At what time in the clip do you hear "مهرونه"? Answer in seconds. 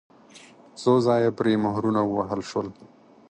1.65-2.01